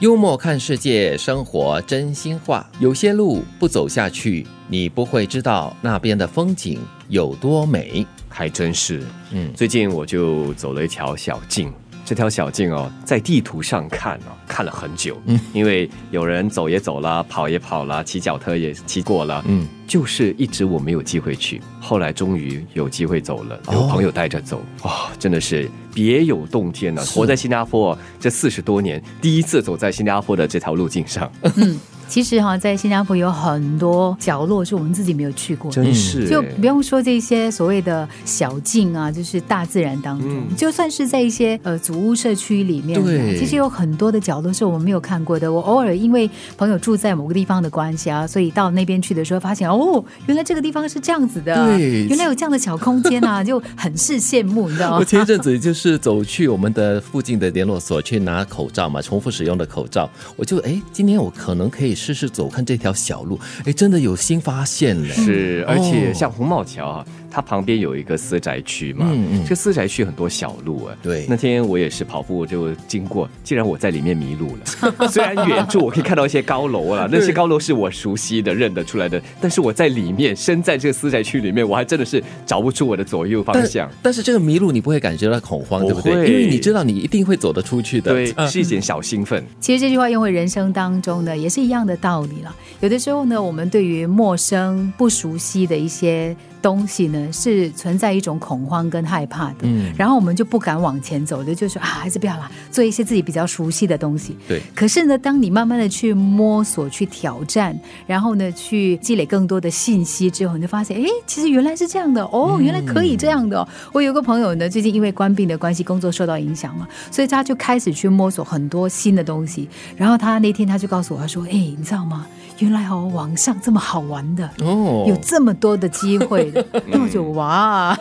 [0.00, 2.64] 幽默看世界，生活真心话。
[2.78, 6.78] 有些路不走下去，你不会知道那边的风景
[7.08, 8.06] 有多美。
[8.28, 9.02] 还真是，
[9.32, 11.72] 嗯最近我就走了一条小径。
[12.08, 15.38] 这条小径哦，在地图上看哦，看了很久，嗯。
[15.52, 23.74] 因为有人走也走了，跑也跑了，骑脚车也骑过了，嗯，就是一直我没有机会去，后来终于有机会走了，哦。
[23.74, 31.78] 有朋友带着走，哇、真的是别有洞天呢、活在新加坡这四十多年，第一次走在新加坡的这条路径上，嗯，
[32.08, 35.84] 其实哈，在新加坡有很多角落是我们自己没有去过的。
[35.84, 45.52] 真是、就不用说这些所谓的小径啊，就是大自然当中，嗯就算是在一些呃祖屋社区里面，对其实有很多的角落是我们没有看过的。
[45.52, 54.96] 我偶尔因为朋友住在某个地方的关系啊，所以到那边去的时候，发现哦，原来这个地方是这样子的，对原来有这样的小空间啊， 就很是羡慕，你知道吗？
[54.98, 65.08] 我前一阵子就是走去我们的附近的联络所去拿口罩嘛，重复使用的口罩，我就哎，今天我可能可以试试走看这条小路，哎，真的有新发现嘞。
[65.08, 70.96] 是，而且哦像红帽桥啊，它旁边有一个私宅区嘛，嗯嗯这个私宅区很多小路啊。
[71.02, 75.08] 对那天我也是跑步就经过，既然我在里面迷路了。
[75.08, 83.90] 虽然远处我可以看到一些高楼啊，那些高楼是我熟悉的、认得出来的，但是我在里面，身在这个私宅区里面，我还真的是找不出我的左右方向。
[84.02, 86.12] 但是这个迷路你不会感觉到恐慌，对不对？
[86.12, 88.12] 因为你知道你一定会走得出去的。
[88.12, 89.44] 对，嗯是一点小兴奋。
[89.60, 92.54] 其实这句话用回人生当中呢，也是一样的道理了。
[92.80, 99.64] 有的时候呢，我们对于陌生、不熟悉的一些东西呢，是存在一种恐慌跟害怕的。
[99.64, 104.36] 嗯然后我们就不敢往前走的，就说啊，还是不要啦，做一些自己比较熟悉的东西。
[104.46, 113.68] 对，可是呢，当你慢慢的去摸索、去挑战，然后呢，去积累更多的信息之后，你就发现，哎，其实原来是这样的哦，原来可以这样的、哦。
[113.92, 119.68] 我有个朋友呢，最近因为官病的关系，工作受到影响嘛，所以他就开始去摸索很多新的东西。
[119.96, 122.26] 然后他那天他就告诉我，他说，哎，你知道吗？
[122.58, 124.48] 原来哦，网上这么好玩的。
[124.60, 127.96] 哦，有这么多的机会的，那 我就哇，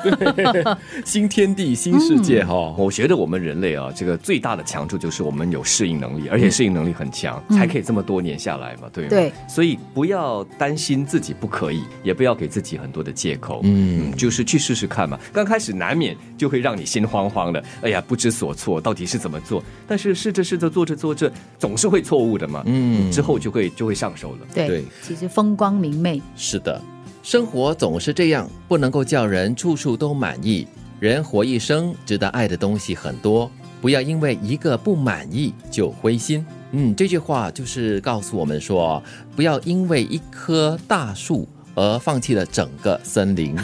[1.06, 2.76] 新天地、新世界哈、哦。
[2.78, 9.10] 我觉得我们人类啊，这个最大的强处就是我们有适应能力，而且适应能力很强，才可以这么多年下来嘛，对吗？
[9.10, 15.20] 对，所以不要担心自己不可以，也不要给自己很多的借口，嗯就是去试试看嘛。
[15.34, 19.64] 刚开始难免就会让你心慌慌的，哎呀，不知所措，到底是怎么做？
[19.88, 23.12] 但是试着试着做着做着，总是会错误的嘛，嗯。
[23.12, 24.40] 之后就会就会上手了。
[24.54, 24.86] 对，对。
[25.02, 26.80] 其实风光明媚，是的，
[27.28, 30.66] 生活总是这样，不能够叫人处处都满意。
[30.98, 33.52] 人活一生，值得爱的东西很多，
[33.82, 36.46] 不要因为一个不满意就灰心。
[36.72, 39.04] 嗯，这句话就是告诉我们说，
[39.36, 41.46] 不要因为一棵大树
[41.78, 43.56] 而放弃了整个森林。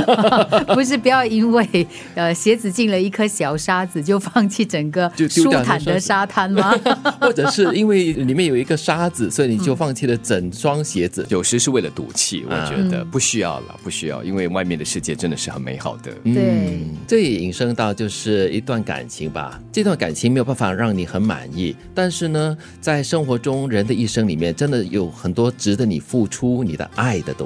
[0.74, 6.70] 不是不要因为呃鞋子进了一颗小沙子就放弃整个舒坦的沙滩吗？
[7.18, 11.26] 或者是因为里面有一个沙子，所以你就放弃了整双鞋子。
[11.30, 16.12] 有时是为了赌气，我啊觉得不需要了，不需要，因为外面的世界真的是很美好的。
[16.24, 19.58] 对嗯，这也引申到就是一段感情吧。
[19.72, 27.45] 这段感情没有办法让你很满意，但是呢，在生活中人的一生里面，真的有很多值得你付出你的爱的东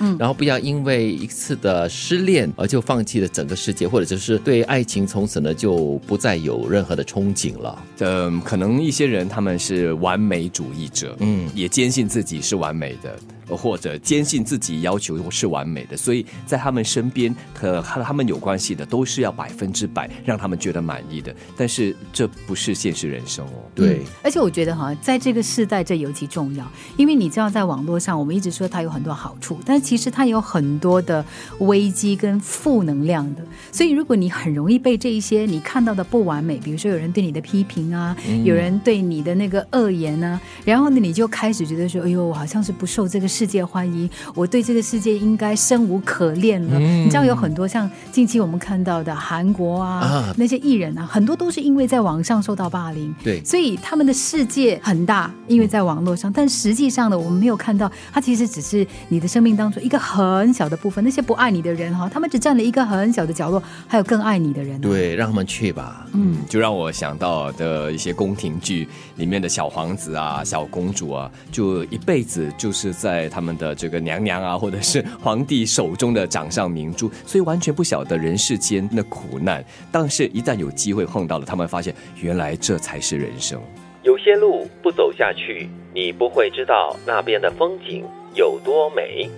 [0.00, 0.16] 嗯。
[0.18, 7.82] 然后不要因为一次的失恋而就放弃了整个世界，或者就是对爱情从此呢就不再有任何的憧憬了。
[8.00, 11.48] 嗯，可能一些人他们是完美主义者，嗯。
[11.54, 21.34] 也坚信自己是完美的，或者坚信自己要求是完美的，所以在他们身边和和他们有关系的都是要百分之百让他们觉得满意的。
[21.56, 23.62] 但是这不是现实人生哦。
[23.74, 31.24] 对嗯，而且我觉得哈，在这个时代这尤其重要，因为你知道，在网络上我们一直说它有很多好处，但是其实它有很多的
[31.60, 33.42] 危机跟负能量的。
[33.70, 46.78] 所以如果你很容易被这一些你看到的不完美，比如说有人对你的批评啊，有人对你的那个恶言啊，然后呢你就开始觉得说，哎呦，我好像是不受这个世界欢迎，我对这个世界应该生无可恋了。
[46.78, 53.14] 你知道有很多像近期我们看到的韩国啊啊那些艺人啊，很多都是因为在网上受到霸凌。
[53.24, 61.02] 对所以他们的世界很大，因为在网络上，但实际上呢，我们没有看到，他其实只是你的生命当中一个很小的部分。
[61.02, 66.06] 那些不爱你的人哈，他们只占了一个很小的角落，还有更爱你的人、啊。，对，让他们去吧。
[66.12, 68.86] 嗯，就让我想到的一些宫廷剧
[69.16, 72.92] 里面的小皇子啊、小公主啊，就一辈子就是
[73.22, 79.64] 在他们的这个娘娘啊，或者是皇帝手中的掌上明珠，所以完全不晓得人世间的苦难。
[79.92, 83.60] 但是，一旦有机会碰到了，他们发现原来这才是人生。
[84.02, 88.04] 有些路不走下去，你不会知道那边的风景
[88.34, 89.30] 有多美。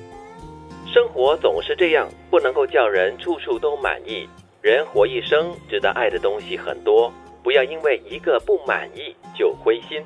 [0.91, 4.27] 生活总是这样，不能够叫人处处都满意。
[4.63, 10.01] 人活一生，值得爱的东西很多，不要因为一个不满意就灰心。